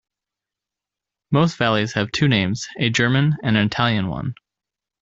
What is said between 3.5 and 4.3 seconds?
an Italian